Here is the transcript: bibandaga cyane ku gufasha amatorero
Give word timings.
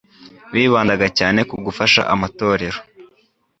bibandaga 0.53 1.07
cyane 1.17 1.39
ku 1.49 1.55
gufasha 1.65 2.01
amatorero 2.13 2.79